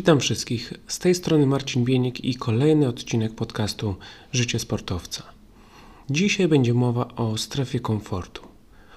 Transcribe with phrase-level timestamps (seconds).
[0.00, 0.72] Witam wszystkich.
[0.86, 3.94] Z tej strony Marcin Bienik i kolejny odcinek podcastu
[4.32, 5.22] Życie sportowca.
[6.10, 8.42] Dzisiaj będzie mowa o strefie komfortu.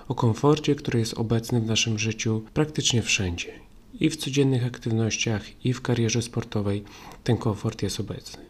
[0.08, 3.54] O komforcie, który jest obecny w naszym życiu praktycznie wszędzie.
[4.00, 6.84] I w codziennych aktywnościach, i w karierze sportowej
[7.24, 8.44] ten komfort jest obecny.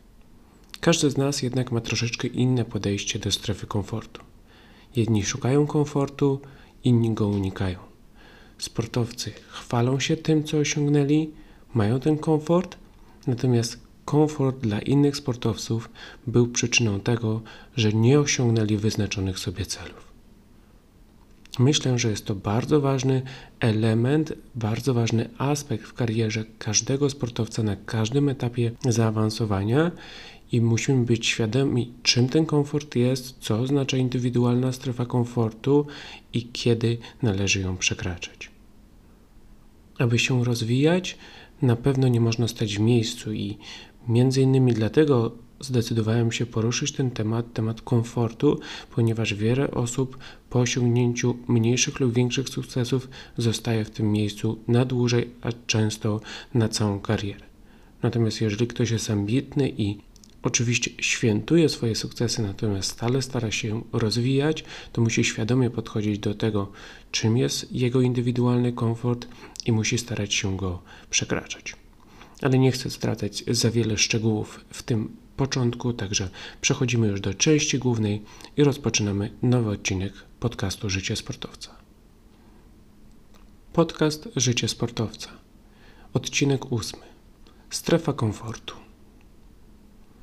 [0.80, 4.22] Każdy z nas jednak ma troszeczkę inne podejście do strefy komfortu.
[4.96, 6.42] Jedni szukają komfortu,
[6.84, 7.80] inni go unikają.
[8.58, 11.43] Sportowcy chwalą się tym, co osiągnęli,
[11.74, 12.78] mają ten komfort,
[13.28, 15.90] natomiast komfort dla innych sportowców
[16.28, 17.42] był przyczyną tego,
[17.76, 20.14] że nie osiągnęli wyznaczonych sobie celów.
[21.60, 23.22] Myślę, że jest to bardzo ważny
[23.60, 29.92] element, bardzo ważny aspekt w karierze każdego sportowca na każdym etapie zaawansowania
[30.52, 35.88] i musimy być świadomi, czym ten komfort jest, co oznacza indywidualna strefa komfortu
[36.34, 38.52] i kiedy należy ją przekraczać.
[40.00, 41.18] Aby się rozwijać,
[41.64, 43.58] na pewno nie można stać w miejscu i
[44.08, 48.60] między innymi dlatego zdecydowałem się poruszyć ten temat, temat komfortu,
[48.96, 50.18] ponieważ wiele osób
[50.50, 56.22] po osiągnięciu mniejszych lub większych sukcesów zostaje w tym miejscu na dłużej, a często
[56.54, 57.46] na całą karierę.
[58.04, 59.98] Natomiast jeżeli ktoś jest ambitny i
[60.44, 66.72] oczywiście świętuje swoje sukcesy, natomiast stale stara się rozwijać, to musi świadomie podchodzić do tego,
[67.12, 69.28] czym jest jego indywidualny komfort
[69.66, 71.76] i musi starać się go przekraczać.
[72.42, 76.30] Ale nie chcę stracać za wiele szczegółów w tym początku, także
[76.62, 78.22] przechodzimy już do części głównej
[78.58, 81.76] i rozpoczynamy nowy odcinek podcastu Życie Sportowca.
[83.74, 85.30] Podcast Życie Sportowca.
[86.14, 87.04] Odcinek ósmy.
[87.70, 88.83] Strefa komfortu.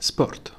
[0.01, 0.53] Sport.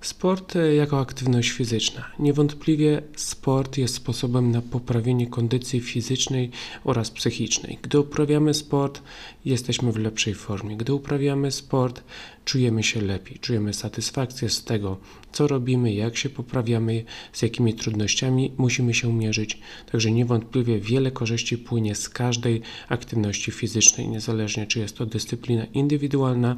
[0.00, 2.10] Sport e, jako aktywność fizyczna.
[2.18, 6.50] Niewątpliwie sport jest sposobem na poprawienie kondycji fizycznej
[6.84, 7.78] oraz psychicznej.
[7.82, 9.02] Gdy uprawiamy sport,
[9.44, 10.76] jesteśmy w lepszej formie.
[10.76, 12.02] Gdy uprawiamy sport,
[12.44, 14.96] czujemy się lepiej, czujemy satysfakcję z tego,
[15.32, 19.60] co robimy, jak się poprawiamy, z jakimi trudnościami musimy się mierzyć.
[19.92, 26.56] Także niewątpliwie wiele korzyści płynie z każdej aktywności fizycznej, niezależnie czy jest to dyscyplina indywidualna,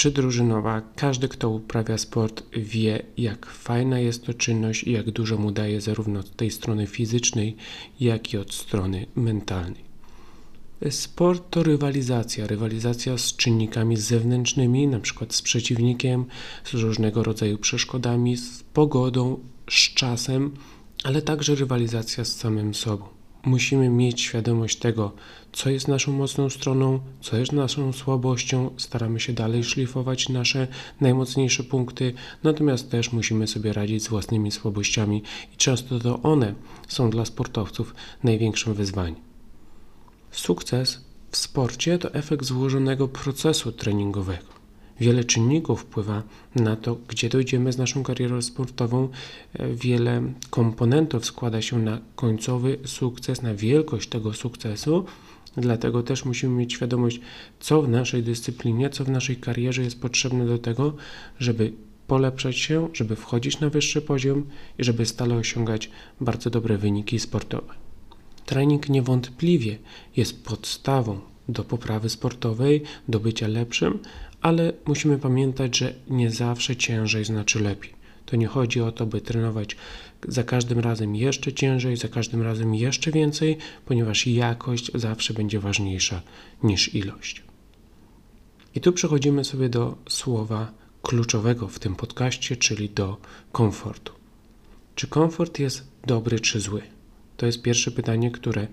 [0.00, 5.38] czy drużynowa, każdy, kto uprawia sport, wie, jak fajna jest to czynność i jak dużo
[5.38, 7.56] mu daje zarówno od tej strony fizycznej,
[8.00, 9.84] jak i od strony mentalnej.
[10.90, 15.26] Sport to rywalizacja, rywalizacja z czynnikami zewnętrznymi, np.
[15.28, 16.24] z przeciwnikiem,
[16.64, 19.40] z różnego rodzaju przeszkodami, z pogodą,
[19.70, 20.54] z czasem,
[21.04, 25.12] ale także rywalizacja z samym sobą musimy mieć świadomość tego,
[25.52, 28.70] co jest naszą mocną stroną, co jest naszą słabością.
[28.76, 30.68] Staramy się dalej szlifować nasze
[31.00, 35.22] najmocniejsze punkty, natomiast też musimy sobie radzić z własnymi słabościami
[35.54, 36.54] i często to one
[36.88, 39.20] są dla sportowców największym wyzwaniem.
[40.30, 44.59] Sukces w sporcie to efekt złożonego procesu treningowego.
[45.00, 46.22] Wiele czynników wpływa
[46.54, 49.08] na to, gdzie dojdziemy z naszą karierą sportową.
[49.52, 55.04] E, wiele komponentów składa się na końcowy sukces, na wielkość tego sukcesu.
[55.56, 57.20] Dlatego też musimy mieć świadomość,
[57.60, 60.94] co w naszej dyscyplinie, co w naszej karierze jest potrzebne do tego,
[61.38, 61.72] żeby
[62.06, 64.46] polepszać się, żeby wchodzić na wyższy poziom
[64.78, 65.90] i żeby stale osiągać
[66.20, 67.74] bardzo dobre wyniki sportowe.
[68.46, 69.78] Trening niewątpliwie
[70.16, 73.98] jest podstawą do poprawy sportowej, do bycia lepszym,
[74.40, 78.00] ale musimy pamiętać, że nie zawsze ciężej znaczy lepiej.
[78.26, 79.76] To nie chodzi o to, by trenować
[80.28, 83.56] za każdym razem jeszcze ciężej, za każdym razem jeszcze więcej,
[83.86, 86.22] ponieważ jakość zawsze będzie ważniejsza
[86.62, 87.42] niż ilość.
[88.74, 93.16] I tu przechodzimy sobie do słowa kluczowego w tym podcaście, czyli do
[93.52, 94.12] komfortu.
[94.94, 96.82] Czy komfort jest dobry czy zły?
[97.36, 98.66] To jest pierwsze pytanie, które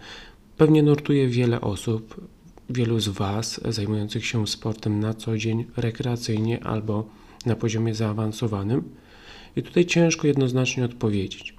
[0.58, 2.22] pewnie nurtuje wiele osób,
[2.70, 7.10] wielu z Was zajmujących się sportem na co dzień, rekreacyjnie albo
[7.46, 8.84] na poziomie zaawansowanym.
[9.56, 11.56] I tutaj ciężko jednoznacznie odpowiedzieć.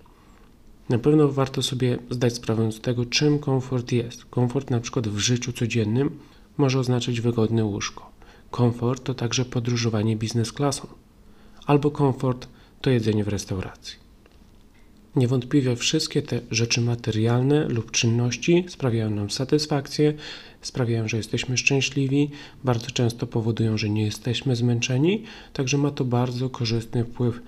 [0.89, 4.25] Na pewno warto sobie zdać sprawę z tego, czym komfort jest.
[4.25, 6.19] Komfort na przykład w życiu codziennym
[6.57, 8.11] może oznaczać wygodne łóżko.
[8.51, 10.87] Komfort to także podróżowanie biznes klasą.
[11.67, 12.49] Albo komfort
[12.81, 14.08] to jedzenie w restauracji.
[15.19, 20.15] Niewątpliwie wszystkie te rzeczy materialne lub czynności sprawiają nam satysfakcję,
[20.61, 22.31] sprawiają, że jesteśmy szczęśliwi,
[22.65, 25.23] bardzo często powodują, że nie jesteśmy zmęczeni,
[25.53, 27.41] także ma to bardzo korzystny wpływ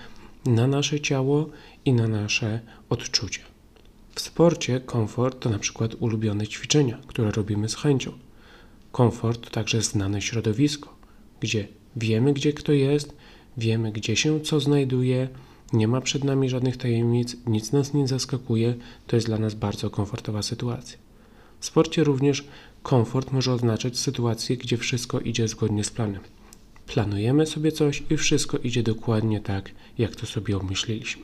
[0.46, 1.50] na nasze ciało
[1.84, 3.42] i na nasze odczucia.
[4.14, 8.12] W sporcie komfort to na przykład ulubione ćwiczenia, które robimy z chęcią.
[8.92, 10.96] Komfort to także znane środowisko,
[11.40, 13.16] gdzie wiemy, gdzie kto jest,
[13.56, 15.28] wiemy, gdzie się co znajduje,
[15.72, 18.74] nie ma przed nami żadnych tajemnic, nic nas nie zaskakuje,
[19.06, 20.98] to jest dla nas bardzo komfortowa sytuacja.
[21.60, 22.44] W sporcie również
[22.82, 26.20] komfort może oznaczać sytuację, gdzie wszystko idzie zgodnie z planem.
[26.86, 31.22] Planujemy sobie coś i wszystko idzie dokładnie tak, jak to sobie obmyśliliśmy.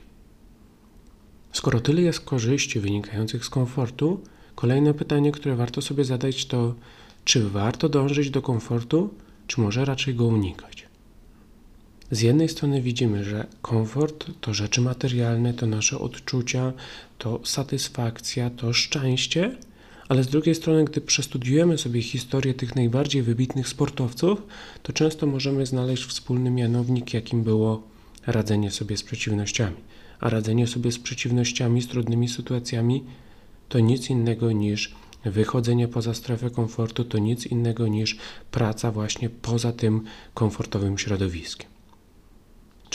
[1.52, 4.20] Skoro tyle jest korzyści wynikających z komfortu,
[4.54, 6.74] kolejne pytanie, które warto sobie zadać, to
[7.24, 9.14] czy warto dążyć do komfortu,
[9.46, 10.75] czy może raczej go unikać?
[12.10, 16.72] Z jednej strony widzimy, że komfort to rzeczy materialne, to nasze odczucia,
[17.18, 19.56] to satysfakcja, to szczęście,
[20.08, 24.42] ale z drugiej strony, gdy przestudiujemy sobie historię tych najbardziej wybitnych sportowców,
[24.82, 27.82] to często możemy znaleźć wspólny mianownik, jakim było
[28.26, 29.76] radzenie sobie z przeciwnościami.
[30.20, 33.04] A radzenie sobie z przeciwnościami, z trudnymi sytuacjami
[33.68, 34.94] to nic innego niż
[35.24, 38.16] wychodzenie poza strefę komfortu, to nic innego niż
[38.50, 40.02] praca właśnie poza tym
[40.34, 41.75] komfortowym środowiskiem.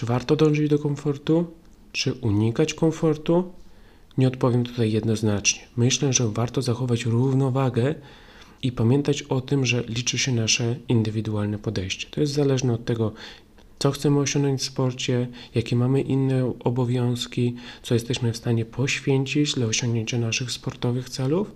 [0.02, 1.46] Czy warto dążyć do komfortu?
[1.92, 3.52] Czy unikać komfortu?
[4.18, 5.62] Nie odpowiem tutaj jednoznacznie.
[5.78, 7.96] Myślę, że warto zachować równowagę
[8.64, 12.08] i pamiętać o tym, że liczy się nasze indywidualne podejście.
[12.12, 13.12] To jest zależne od tego,
[13.80, 19.66] co chcemy osiągnąć w sporcie, jakie mamy inne obowiązki, co jesteśmy w stanie poświęcić dla
[19.66, 21.52] osiągnięcia naszych sportowych celów.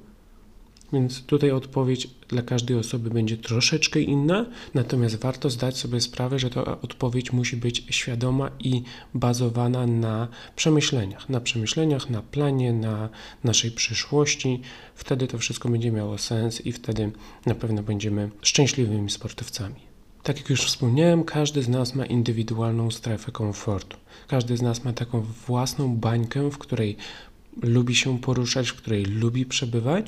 [0.93, 6.49] Więc tutaj odpowiedź dla każdej osoby będzie troszeczkę inna, natomiast warto zdać sobie sprawę, że
[6.49, 8.83] ta odpowiedź musi być świadoma i
[9.13, 13.09] bazowana na przemyśleniach, na przemyśleniach, na planie, na
[13.43, 14.61] naszej przyszłości.
[14.95, 17.11] Wtedy to wszystko będzie miało sens i wtedy
[17.45, 19.95] na pewno będziemy szczęśliwymi sportowcami.
[20.23, 23.97] Tak jak już wspomniałem, każdy z nas ma indywidualną strefę komfortu.
[24.27, 26.97] Każdy z nas ma taką własną bańkę, w której
[27.61, 30.05] lubi się poruszać, w której lubi przebywać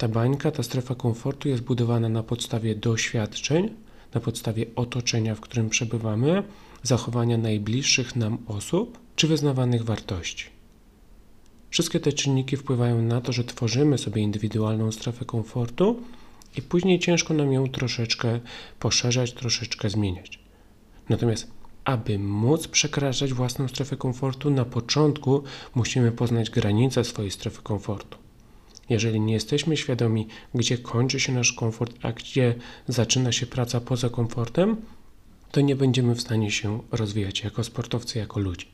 [0.00, 3.74] ta bańka, ta strefa komfortu jest budowana na podstawie doświadczeń,
[4.14, 6.42] na podstawie otoczenia, w którym przebywamy,
[6.82, 10.44] zachowania najbliższych nam osób czy wyznawanych wartości.
[11.70, 16.02] Wszystkie te czynniki wpływają na to, że tworzymy sobie indywidualną strefę komfortu
[16.56, 18.40] i później ciężko nam ją troszeczkę
[18.78, 20.38] poszerzać, troszeczkę zmieniać.
[21.08, 21.50] Natomiast,
[21.84, 25.42] aby móc przekraczać własną strefę komfortu, na początku
[25.74, 28.19] musimy poznać granice swojej strefy komfortu.
[28.90, 32.54] Jeżeli nie jesteśmy świadomi, gdzie kończy się nasz komfort, a gdzie
[32.88, 34.76] zaczyna się praca poza komfortem,
[35.50, 38.66] to nie będziemy w stanie się rozwijać jako sportowcy, jako ludzie.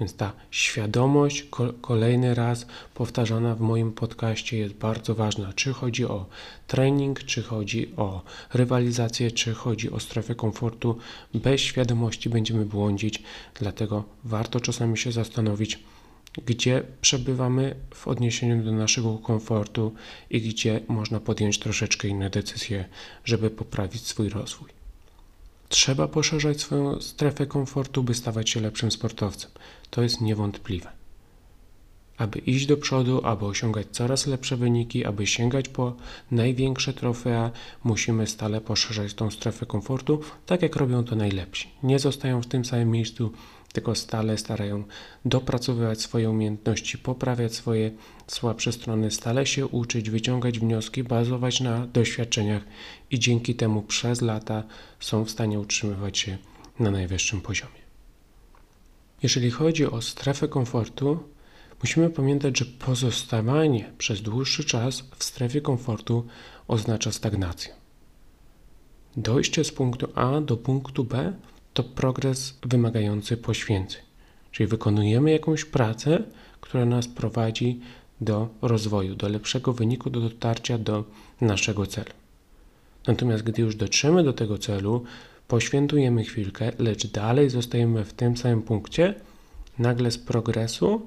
[0.00, 1.46] Więc ta świadomość,
[1.80, 5.52] kolejny raz powtarzana w moim podcaście, jest bardzo ważna.
[5.52, 6.26] Czy chodzi o
[6.66, 8.22] trening, czy chodzi o
[8.54, 10.98] rywalizację, czy chodzi o strefę komfortu.
[11.34, 13.22] Bez świadomości będziemy błądzić,
[13.54, 15.78] dlatego warto czasami się zastanowić,
[16.46, 19.94] gdzie przebywamy w odniesieniu do naszego komfortu
[20.30, 22.84] i gdzie można podjąć troszeczkę inne decyzje,
[23.24, 24.68] żeby poprawić swój rozwój.
[25.68, 29.50] Trzeba poszerzać swoją strefę komfortu, by stawać się lepszym sportowcem.
[29.90, 30.90] To jest niewątpliwe.
[32.16, 35.94] Aby iść do przodu, aby osiągać coraz lepsze wyniki, aby sięgać po
[36.30, 37.50] największe trofea,
[37.84, 41.68] musimy stale poszerzać tą strefę komfortu, tak jak robią to najlepsi.
[41.82, 43.32] Nie zostają w tym samym miejscu,
[43.74, 44.84] tylko stale starają
[45.24, 47.90] dopracowywać swoje umiejętności, poprawiać swoje
[48.26, 52.62] słabsze strony, stale się uczyć, wyciągać wnioski, bazować na doświadczeniach
[53.10, 54.64] i dzięki temu przez lata
[55.00, 56.38] są w stanie utrzymywać się
[56.78, 57.84] na najwyższym poziomie.
[59.22, 61.18] Jeżeli chodzi o strefę komfortu,
[61.82, 66.26] musimy pamiętać, że pozostawanie przez dłuższy czas w strefie komfortu
[66.68, 67.72] oznacza stagnację.
[69.16, 71.32] Dojście z punktu A do punktu B
[71.74, 74.02] to progres wymagający poświęceń.
[74.52, 76.22] Czyli wykonujemy jakąś pracę,
[76.60, 77.80] która nas prowadzi
[78.20, 81.04] do rozwoju, do lepszego wyniku, do dotarcia do
[81.40, 82.10] naszego celu.
[83.06, 85.04] Natomiast gdy już dotrzemy do tego celu,
[85.48, 89.14] poświętujemy chwilkę, lecz dalej zostajemy w tym samym punkcie,
[89.78, 91.06] nagle z progresu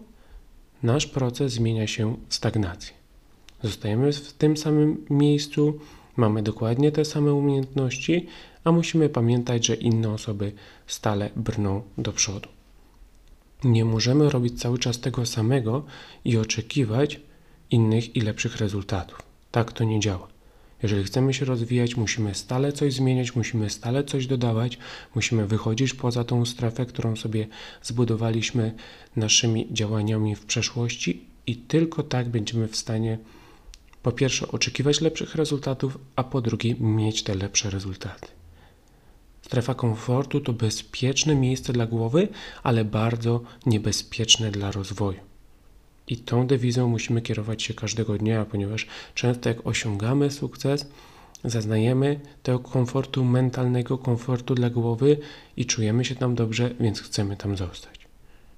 [0.83, 2.93] nasz proces zmienia się w stagnację.
[3.63, 5.79] Zostajemy w tym samym miejscu,
[6.17, 8.27] mamy dokładnie te same umiejętności,
[8.67, 10.51] a musimy pamiętać, że inne osoby
[10.87, 12.49] stale brną do przodu.
[13.63, 15.85] Nie możemy robić cały czas tego samego
[16.25, 17.19] i oczekiwać
[17.71, 19.21] innych i lepszych rezultatów.
[19.51, 20.27] Tak to nie działa.
[20.83, 24.77] Jeżeli chcemy się rozwijać, musimy stale coś zmieniać, musimy stale coś dodawać,
[25.15, 27.47] musimy wychodzić poza tą strefę, którą sobie
[27.83, 28.73] zbudowaliśmy
[29.15, 33.17] naszymi działaniami w przeszłości, i tylko tak będziemy w stanie
[34.03, 38.27] po pierwsze oczekiwać lepszych rezultatów, a po drugie mieć te lepsze rezultaty.
[39.41, 42.27] Strefa komfortu to bezpieczne miejsce dla głowy,
[42.63, 45.19] ale bardzo niebezpieczne dla rozwoju.
[46.07, 50.87] I tą dewizą musimy kierować się każdego dnia, ponieważ często jak osiągamy sukces,
[51.43, 55.17] zaznajemy tego komfortu mentalnego, komfortu dla głowy
[55.57, 57.97] i czujemy się tam dobrze, więc chcemy tam zostać.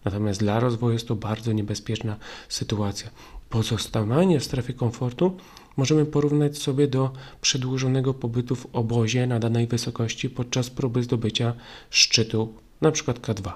[0.06, 2.16] Natomiast dla rozwoju jest to bardzo niebezpieczna
[2.50, 3.10] sytuacja.
[3.50, 5.38] Pozostawanie w strefie komfortu
[5.77, 11.53] możemy porównać sobie do przedłużonego pobytu w obozie na danej wysokości podczas próby zdobycia
[11.89, 13.13] szczytu, np.
[13.13, 13.51] K2.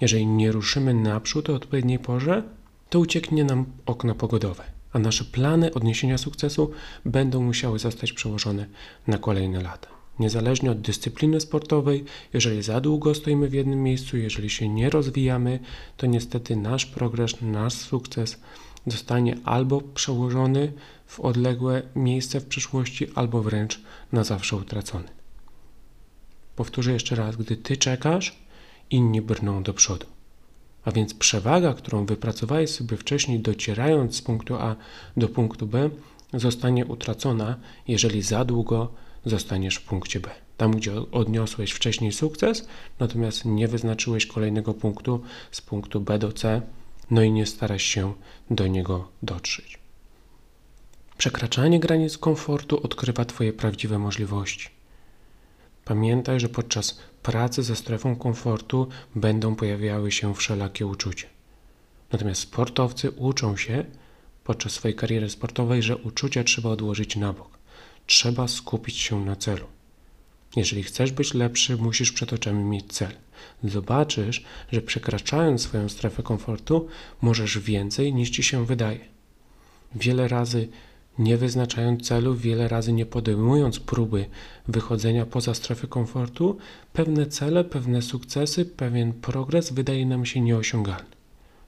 [0.00, 2.42] Jeżeli nie ruszymy naprzód o odpowiedniej porze,
[2.90, 6.70] to ucieknie nam okno pogodowe, a nasze plany odniesienia sukcesu
[7.04, 8.66] będą musiały zostać przełożone
[9.06, 9.88] na kolejne lata.
[10.18, 15.58] Niezależnie od dyscypliny sportowej, jeżeli za długo stoimy w jednym miejscu, jeżeli się nie rozwijamy,
[15.96, 18.40] to niestety nasz progres, nasz sukces
[18.86, 20.72] zostanie albo przełożony
[21.06, 23.80] w odległe miejsce w przyszłości, albo wręcz
[24.12, 25.08] na zawsze utracony.
[26.56, 28.38] Powtórzę jeszcze raz, gdy ty czekasz,
[28.90, 30.06] inni brną do przodu.
[30.84, 34.76] A więc przewaga, którą wypracowałeś sobie wcześniej, docierając z punktu A
[35.16, 35.90] do punktu B,
[36.34, 37.56] zostanie utracona,
[37.88, 38.92] jeżeli za długo
[39.24, 40.30] zostaniesz w punkcie B.
[40.56, 46.62] Tam, gdzie odniosłeś wcześniej sukces, natomiast nie wyznaczyłeś kolejnego punktu z punktu B do C,
[47.10, 48.14] no i nie starasz się
[48.50, 49.78] do niego dotrzeć.
[51.18, 54.68] Przekraczanie granic komfortu odkrywa Twoje prawdziwe możliwości.
[55.84, 61.26] Pamiętaj, że podczas pracy ze strefą komfortu będą pojawiały się wszelakie uczucia.
[62.12, 63.84] Natomiast sportowcy uczą się
[64.44, 67.58] podczas swojej kariery sportowej, że uczucia trzeba odłożyć na bok.
[68.06, 69.66] Trzeba skupić się na celu.
[70.56, 73.12] Jeżeli chcesz być lepszy, musisz przed oczami mieć cel.
[73.64, 76.88] Zobaczysz, że przekraczając swoją strefę komfortu,
[77.22, 79.00] możesz więcej niż ci się wydaje.
[79.94, 80.68] Wiele razy
[81.18, 84.26] nie wyznaczając celu, wiele razy nie podejmując próby
[84.68, 86.56] wychodzenia poza strefę komfortu,
[86.92, 91.15] pewne cele, pewne sukcesy, pewien progres wydaje nam się nieosiągalny.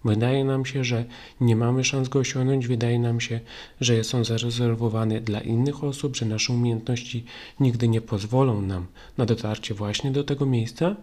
[0.04, 1.04] Wydaje nam się, że
[1.40, 3.40] nie mamy szans go osiągnąć, wydaje nam się,
[3.80, 7.24] że są zarezerwowane dla innych osób, że nasze umiejętności
[7.60, 8.86] nigdy nie pozwolą nam
[9.18, 10.96] na dotarcie właśnie do tego miejsca.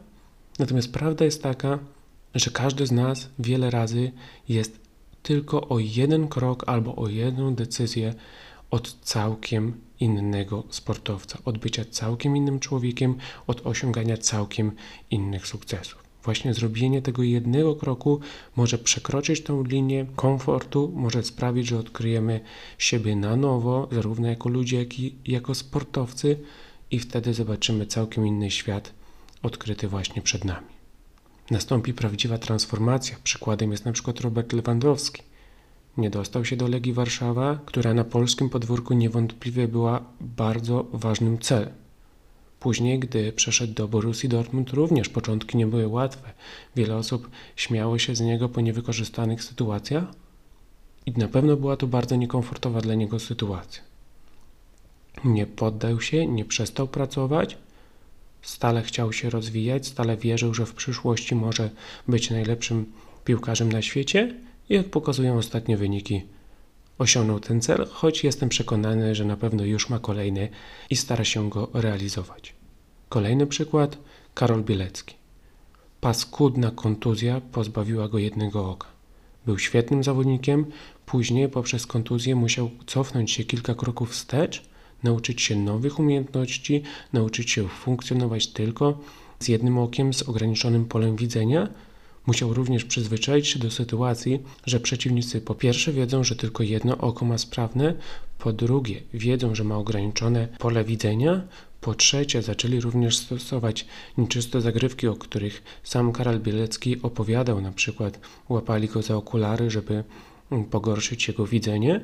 [0.59, 1.79] Natomiast prawda jest taka,
[2.35, 4.11] że każdy z nas wiele razy
[4.49, 4.79] jest
[5.23, 8.13] tylko o jeden krok albo o jedną decyzję
[8.71, 13.15] od całkiem innego sportowca, od bycia całkiem innym człowiekiem,
[13.47, 14.71] od osiągania całkiem
[15.11, 16.04] innych sukcesów.
[16.25, 18.19] Właśnie zrobienie tego jednego kroku
[18.55, 22.39] może przekroczyć tą linię komfortu, może sprawić, że odkryjemy
[22.77, 26.39] siebie na nowo, zarówno jako ludzie, jak i jako sportowcy,
[26.91, 28.93] i wtedy zobaczymy całkiem inny świat
[29.43, 30.67] odkryty właśnie przed nami.
[31.51, 33.17] Nastąpi prawdziwa transformacja.
[33.23, 35.21] Przykładem jest na przykład Robert Lewandowski.
[35.97, 41.84] Nie dostał się do Legii Warszawa, która na polskim podwórku niewątpliwie była bardzo ważnym celem.
[42.65, 46.33] Później, gdy przeszedł do Borussii Dortmund, również początki nie były łatwe.
[46.75, 50.03] Wiele osób śmiało się z niego po niewykorzystanych sytuacjach
[51.05, 53.83] i na pewno była to bardzo niekomfortowa dla niego sytuacja.
[55.25, 57.57] Nie poddał się, nie przestał pracować,
[58.41, 61.69] stale chciał się rozwijać, stale wierzył, że w przyszłości może
[62.07, 62.85] być najlepszym
[63.25, 64.35] piłkarzem na świecie
[64.69, 66.21] i jak pokazują ostatnie wyniki,
[66.97, 70.49] osiągnął ten cel, choć jestem przekonany, że na pewno już ma kolejny
[70.89, 72.54] i stara się go realizować.
[73.15, 73.97] Kolejny przykład
[74.33, 75.15] Karol Bielecki.
[76.01, 78.87] Paskudna kontuzja pozbawiła go jednego oka.
[79.45, 80.65] Był świetnym zawodnikiem,
[81.05, 84.63] później poprzez kontuzję musiał cofnąć się kilka kroków wstecz,
[85.03, 88.97] nauczyć się nowych umiejętności, nauczyć się funkcjonować tylko
[89.39, 91.67] z jednym okiem, z ograniczonym polem widzenia,
[92.27, 97.25] Musiał również przyzwyczaić się do sytuacji, że przeciwnicy po pierwsze wiedzą, że tylko jedno oko
[97.25, 97.93] ma sprawne,
[98.39, 101.41] po drugie wiedzą, że ma ograniczone pole widzenia,
[101.85, 103.85] po trzecie zaczęli również stosować
[104.17, 110.03] nieczyste zagrywki, o których sam Karol Bielecki opowiadał, na przykład łapali go za okulary, żeby
[110.71, 112.01] pogorszyć jego widzenie.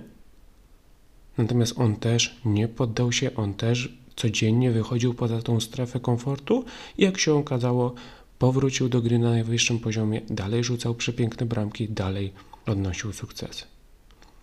[1.38, 6.66] Natomiast on też nie poddał się, on też codziennie wychodził poza tą strefę komfortu
[6.98, 7.94] i jak się okazało,
[8.40, 12.34] powrócił do gry na najwyższym poziomie, dalej rzucał przepiękne bramki, dalej
[12.66, 13.64] odnosił sukcesy.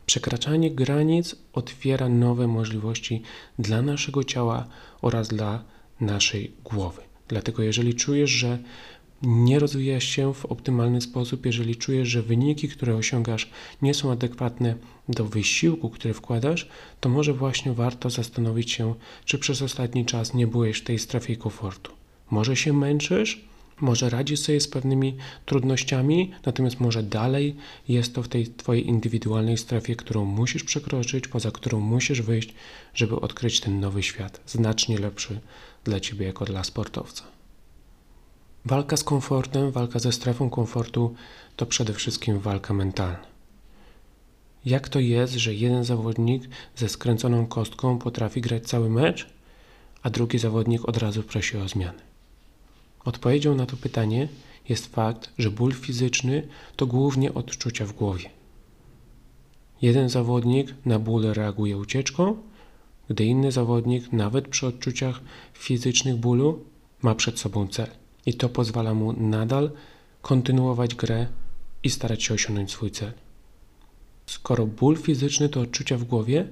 [0.09, 3.23] Przekraczanie granic otwiera nowe możliwości
[3.59, 4.67] dla naszego ciała
[5.03, 5.65] oraz dla
[6.01, 7.03] naszej głowy.
[7.29, 8.59] Dlatego, jeżeli czujesz, że
[9.23, 13.51] nie rozwijasz się w optymalny sposób, jeżeli czujesz, że wyniki, które osiągasz,
[13.83, 14.75] nie są adekwatne
[15.09, 16.69] do wysiłku, który wkładasz,
[17.01, 21.37] to może właśnie warto zastanowić się, czy przez ostatni czas nie byłeś w tej strefie
[21.37, 21.93] komfortu.
[22.31, 23.49] Może się męczysz,
[23.81, 25.17] może radzisz sobie z pewnymi
[25.47, 27.57] trudnościami, natomiast może dalej
[27.89, 32.55] jest to w tej Twojej indywidualnej strefie, którą musisz przekroczyć, poza którą musisz wyjść,
[32.95, 35.41] żeby odkryć ten nowy świat, znacznie lepszy
[35.85, 37.25] dla Ciebie jako dla sportowca.
[38.65, 41.15] Walka z komfortem, walka ze strefą komfortu
[41.57, 43.27] to przede wszystkim walka mentalna.
[44.65, 46.43] Jak to jest, że jeden zawodnik
[46.77, 49.27] ze skręconą kostką potrafi grać cały mecz,
[50.03, 52.08] a drugi zawodnik od razu prosi o zmianę?
[53.09, 54.29] Odpowiedzią na to pytanie
[54.69, 58.31] jest fakt, że ból fizyczny to głównie odczucia w głowie.
[59.83, 62.37] Jeden zawodnik na ból reaguje ucieczką,
[63.09, 65.21] gdy inny zawodnik, nawet przy odczuciach
[65.55, 66.65] fizycznych bólu,
[67.03, 67.91] ma przed sobą cel.
[68.27, 69.71] I to pozwala mu nadal
[70.23, 71.27] kontynuować grę
[71.83, 73.13] i starać się osiągnąć swój cel.
[74.27, 76.49] Skoro ból fizyczny to odczucia w głowie,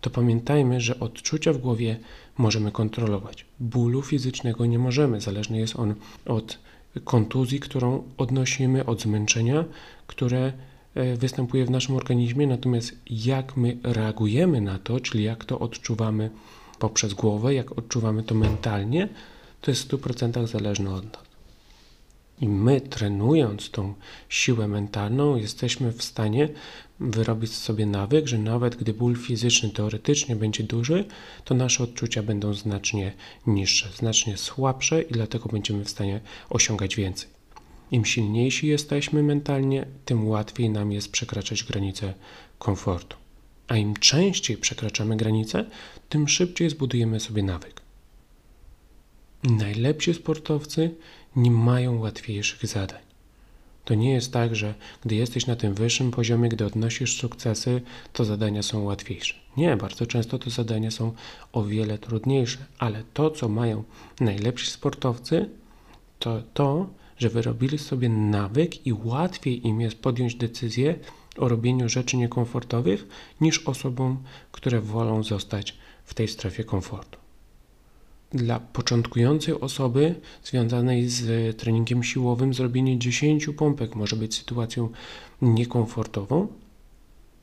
[0.00, 1.98] to pamiętajmy, że odczucia w głowie
[2.38, 3.44] możemy kontrolować.
[3.60, 5.94] Bólu fizycznego nie możemy, zależny jest on
[6.26, 6.58] od
[7.04, 9.64] kontuzji, którą odnosimy, od zmęczenia,
[10.06, 10.52] które
[10.94, 16.30] e, występuje w naszym organizmie, natomiast jak my reagujemy na to, czyli jak to odczuwamy
[16.78, 19.08] poprzez głowę, jak odczuwamy to mentalnie,
[19.60, 21.29] to jest w 100% zależne od nas.
[22.40, 23.94] I my, trenując tą
[24.28, 26.48] siłę mentalną, jesteśmy w stanie
[27.00, 31.04] wyrobić sobie nawyk, że nawet gdy ból fizyczny teoretycznie będzie duży,
[31.44, 33.12] to nasze odczucia będą znacznie
[33.46, 36.20] niższe, znacznie słabsze i dlatego będziemy w stanie
[36.50, 37.28] osiągać więcej.
[37.90, 42.14] Im silniejsi jesteśmy mentalnie, tym łatwiej nam jest przekraczać granice
[42.58, 43.16] komfortu.
[43.68, 45.64] A im częściej przekraczamy granice,
[46.08, 47.80] tym szybciej zbudujemy sobie nawyk.
[49.44, 50.94] Najlepsi sportowcy
[51.36, 53.00] nie mają łatwiejszych zadań.
[53.84, 57.82] To nie jest tak, że gdy jesteś na tym wyższym poziomie, gdy odnosisz sukcesy,
[58.12, 59.34] to zadania są łatwiejsze.
[59.56, 61.12] Nie, bardzo często te zadania są
[61.52, 63.84] o wiele trudniejsze, ale to, co mają
[64.20, 65.50] najlepsi sportowcy,
[66.18, 66.86] to to,
[67.18, 70.98] że wyrobili sobie nawyk i łatwiej im jest podjąć decyzję
[71.36, 73.06] o robieniu rzeczy niekomfortowych
[73.40, 74.22] niż osobom,
[74.52, 77.19] które wolą zostać w tej strefie komfortu
[78.32, 84.88] dla początkującej osoby związanej z treningiem siłowym zrobienie 10 pompek może być sytuacją
[85.42, 86.48] niekomfortową.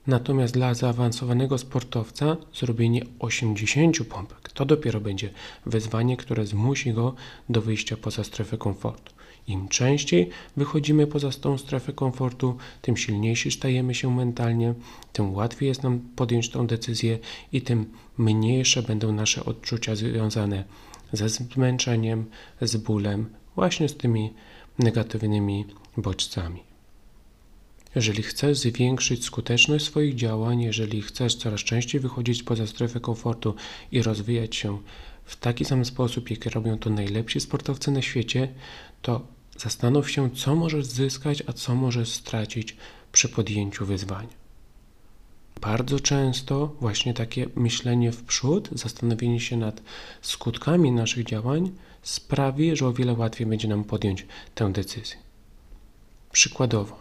[0.08, 5.30] Natomiast dla zaawansowanego sportowca zrobienie 80 pompek to dopiero będzie
[5.66, 7.16] wyzwanie, które zmusi go
[7.50, 9.14] do wyjścia poza strefę komfortu.
[9.48, 14.74] Im częściej wychodzimy poza tą strefę komfortu, tym silniejsi stajemy się mentalnie,
[15.14, 17.20] tym łatwiej jest nam podjąć tą decyzję
[17.52, 17.86] i tym
[18.18, 20.64] mniejsze będą nasze odczucia związane
[21.14, 22.26] ze zmęczeniem,
[22.62, 24.34] z bólem, właśnie z tymi
[24.80, 25.66] negatywnymi
[25.98, 26.64] bodźcami.
[27.96, 33.56] Jeżeli chcesz zwiększyć skuteczność swoich działań, jeżeli chcesz coraz częściej wychodzić poza strefę komfortu
[33.92, 34.78] i rozwijać się
[35.26, 38.48] w taki sam sposób, jaki robią to najlepsi sportowcy na świecie,
[39.02, 42.76] to Zastanów się, co możesz zyskać, a co możesz stracić
[43.12, 44.47] przy podjęciu wyzwania.
[45.62, 49.82] Bardzo często właśnie takie myślenie w przód, zastanowienie się nad
[50.22, 55.18] skutkami naszych działań sprawi, że o wiele łatwiej będzie nam podjąć tę decyzję.
[56.32, 57.00] Przykładowo,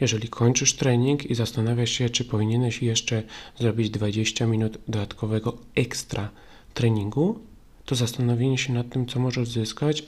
[0.00, 3.22] jeżeli kończysz trening i zastanawiasz się, czy powinieneś jeszcze
[3.58, 6.30] zrobić 20 minut dodatkowego ekstra
[6.74, 7.38] treningu,
[7.84, 10.02] to zastanowienie się nad tym, co możesz zyskać,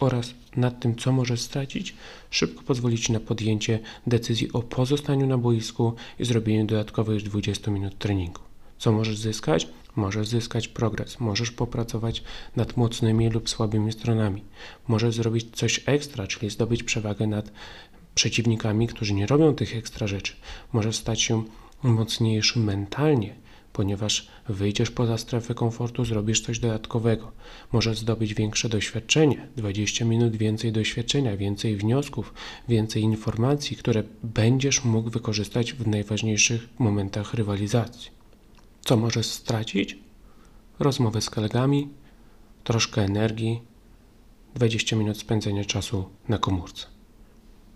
[0.00, 1.94] oraz nad tym, co możesz stracić,
[2.30, 7.98] szybko pozwoli Ci na podjęcie decyzji o pozostaniu na boisku i zrobieniu dodatkowych 20 minut
[7.98, 8.40] treningu.
[8.78, 9.68] Co możesz zyskać?
[9.96, 12.22] Możesz zyskać progres, możesz popracować
[12.56, 14.42] nad mocnymi lub słabymi stronami,
[14.88, 17.52] możesz zrobić coś ekstra, czyli zdobyć przewagę nad
[18.14, 20.32] przeciwnikami, którzy nie robią tych ekstra rzeczy.
[20.72, 21.44] Możesz stać się
[21.82, 23.34] mocniejszy mentalnie,
[23.74, 27.32] ponieważ wyjdziesz poza strefę komfortu, zrobisz coś dodatkowego.
[27.72, 32.34] Możesz zdobyć większe doświadczenie, 20 minut więcej doświadczenia, więcej wniosków,
[32.68, 38.10] więcej informacji, które będziesz mógł wykorzystać w najważniejszych momentach rywalizacji.
[38.84, 39.98] Co możesz stracić?
[40.78, 41.88] Rozmowę z kolegami,
[42.64, 43.60] troszkę energii,
[44.54, 46.93] 20 minut spędzenia czasu na komórce.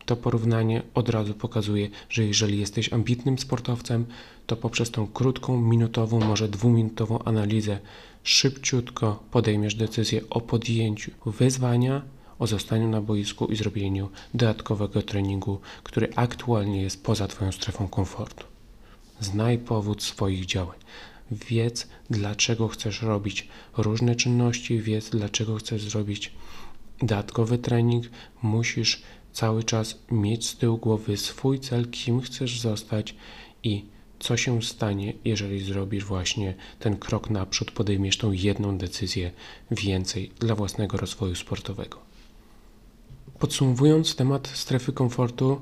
[0.09, 4.07] To porównanie od razu pokazuje, że jeżeli jesteś ambitnym sportowcem,
[4.47, 7.79] to poprzez tą krótką, minutową, może dwuminutową analizę
[8.23, 12.03] szybciutko podejmiesz decyzję o podjęciu wyzwania,
[12.38, 18.44] o zostaniu na boisku i zrobieniu dodatkowego treningu, który aktualnie jest poza Twoją strefą komfortu.
[19.21, 20.79] Znaj powód swoich działań.
[21.31, 26.33] Wiedz, dlaczego chcesz robić różne czynności, wiedz, dlaczego chcesz zrobić
[27.01, 28.05] dodatkowy trening.
[28.42, 29.03] Musisz
[29.38, 33.14] cały czas mieć z tyłu głowy swój cel, kim chcesz zostać
[33.62, 33.85] i
[34.18, 39.31] co się stanie, jeżeli zrobisz właśnie ten krok naprzód, podejmiesz tą jedną decyzję
[39.70, 41.98] więcej dla własnego rozwoju sportowego.
[43.38, 45.61] Podsumowując temat strefy komfortu,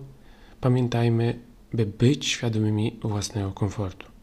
[0.60, 1.38] pamiętajmy,
[1.72, 4.15] by być świadomymi własnego komfortu.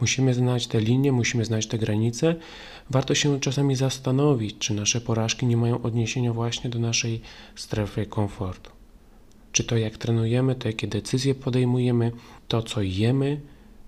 [0.00, 2.34] Musimy znać te linie, musimy znać te granice.
[2.90, 7.20] Warto się czasami zastanowić, czy nasze porażki nie mają odniesienia właśnie do naszej
[7.56, 8.70] strefy komfortu.
[9.52, 12.12] Czy to jak trenujemy, to jakie decyzje podejmujemy,
[12.48, 13.40] to co jemy,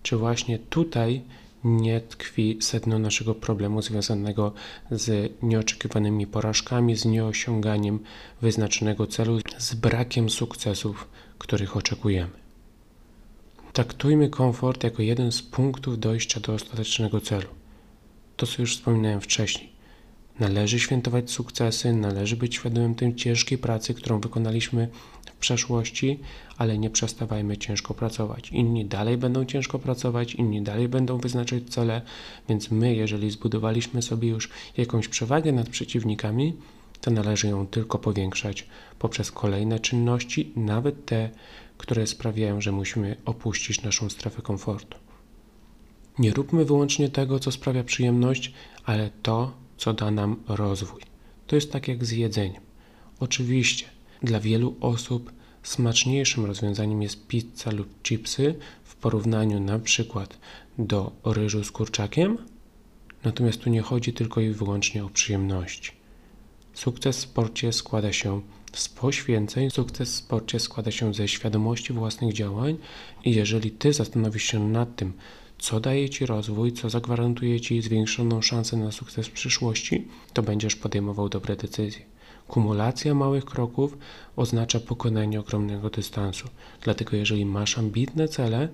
[0.03, 1.23] czy właśnie tutaj
[1.65, 4.53] nie tkwi sedno naszego problemu związanego
[4.91, 7.99] z nieoczekiwanymi porażkami, z nieosiąganiem
[8.43, 12.46] wyznaczonego celu, z brakiem sukcesów, których oczekujemy.
[13.77, 17.49] Traktujmy komfort jako jeden z punktów dojścia do ostatecznego celu.
[18.37, 19.69] To, co już wspominałem wcześniej.
[20.41, 24.89] Należy świętować sukcesy, należy być świadomym tej ciężkiej pracy, którą wykonaliśmy
[25.27, 26.21] w przeszłości,
[26.57, 28.51] ale nie przestawajmy ciężko pracować.
[28.53, 32.03] Inni dalej będą ciężko pracować, inni dalej będą wyznaczać cele,
[32.49, 36.57] więc my, jeżeli zbudowaliśmy sobie już jakąś przewagę nad przeciwnikami,
[37.01, 38.67] to należy ją tylko powiększać
[38.99, 41.31] poprzez kolejne czynności, nawet te,
[41.79, 44.99] które sprawiają, że musimy opuścić naszą strefę komfortu.
[46.19, 48.53] Nie róbmy wyłącznie tego, co sprawia przyjemność,
[48.85, 51.03] ale to, co da nam rozwój.
[51.47, 52.63] To jest tak jak z jedzeniem.
[53.21, 53.87] Oczywiście,
[54.23, 60.39] dla wielu osób smaczniejszym rozwiązaniem jest pizza lub chipsy w porównaniu na przykład
[60.79, 62.39] do ryżu z kurczakiem,
[63.25, 65.93] natomiast tu nie chodzi tylko i wyłącznie o przyjemności.
[66.75, 68.41] Sukces w sporcie składa się
[68.79, 72.79] z poświęceń, sukces w sporcie składa się ze świadomości własnych działań
[73.25, 75.13] i jeżeli Ty zastanowisz się nad tym,
[75.59, 80.77] co daje Ci rozwój, co zagwarantuje Ci zwiększoną szansę na sukces w przyszłości, to będziesz
[80.77, 82.03] podejmował dobre decyzje.
[82.49, 83.99] Kumulacja małych kroków
[84.37, 86.49] oznacza pokonanie ogromnego dystansu.
[86.83, 88.69] Dlatego, jeżeli masz ambitne cele,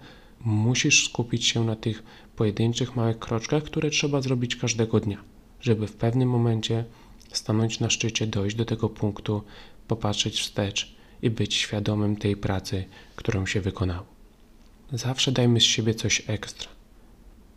[0.45, 2.03] musisz skupić się na tych
[2.37, 5.19] pojedynczych małych kroczkach, które trzeba zrobić każdego dnia,
[5.61, 6.85] żeby w pewnym momencie
[7.33, 9.43] stanąć na szczycie, dojść do tego punktu,
[9.89, 12.85] popatrzeć wstecz i być świadomym tej pracy,
[13.17, 14.07] którą się wykonało.
[14.93, 16.69] Zawsze dajmy z siebie coś ekstra.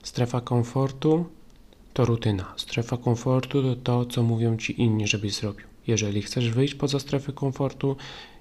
[0.03, 1.25] Strefa komfortu
[1.93, 2.53] to rutyna.
[2.57, 5.67] Strefa komfortu to to, co mówią ci inni, żebyś zrobił.
[5.87, 7.95] Jeżeli chcesz wyjść poza strefę komfortu,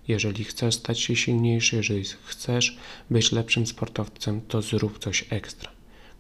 [0.09, 2.79] jeżeli chcesz stać się silniejszy, jeżeli chcesz
[3.11, 5.71] być lepszym sportowcem, to zrób coś ekstra.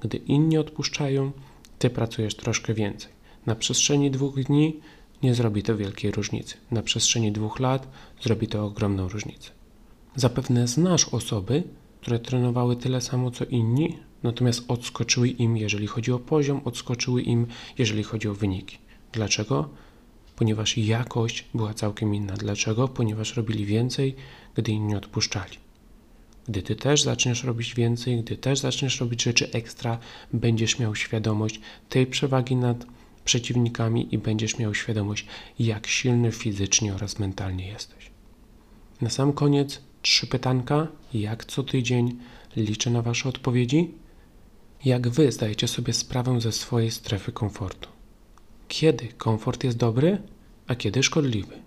[0.01, 1.33] Gdy inni odpuszczają,
[1.79, 3.13] ty pracujesz troszkę więcej.
[3.47, 4.81] Na przestrzeni dwóch dni
[5.25, 6.57] nie zrobi to wielkiej różnicy.
[6.71, 7.89] Na przestrzeni dwóch lat
[8.23, 9.51] zrobi to ogromną różnicę.
[10.17, 11.63] Zapewne znasz osoby,
[12.01, 17.47] które trenowały tyle samo co inni, natomiast odskoczyły im, jeżeli chodzi o poziom, odskoczyły im,
[17.79, 18.79] jeżeli chodzi o wyniki.
[19.13, 19.69] Dlaczego?
[20.37, 22.35] Ponieważ jakość była całkiem inna.
[22.35, 22.89] Dlaczego?
[22.89, 24.15] Ponieważ robili więcej,
[24.55, 25.57] gdy inni odpuszczali.
[26.49, 29.99] Gdy ty też zaczniesz robić więcej, gdy też zaczniesz robić rzeczy ekstra,
[30.33, 32.87] będziesz miał świadomość tej przewagi nad
[33.25, 35.27] przeciwnikami i będziesz miał świadomość,
[35.59, 38.11] jak silny fizycznie oraz mentalnie jesteś.
[39.01, 42.19] Na sam koniec trzy pytanka, jak co tydzień
[42.57, 43.95] liczę na Wasze odpowiedzi.
[44.85, 47.89] Jak Wy zdajecie sobie sprawę ze swojej strefy komfortu?
[48.69, 50.19] Kiedy komfort jest dobry,
[50.67, 51.59] a kiedy szkodliwy?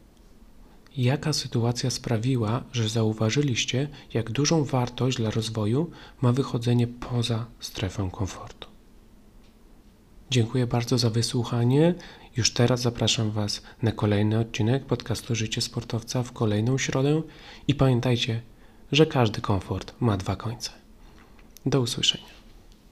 [0.98, 5.91] Jaka sytuacja sprawiła, że zauważyliście, jak dużą wartość dla rozwoju
[6.22, 8.77] ma wychodzenie poza strefę komfortu?
[10.30, 11.94] Dziękuję bardzo za wysłuchanie.
[12.38, 17.22] Już teraz zapraszam Was na kolejny odcinek podcastu Życie Sportowca w kolejną środę
[17.68, 18.42] i pamiętajcie,
[18.92, 20.72] że każdy komfort ma dwa końce.
[21.66, 22.37] Do usłyszenia.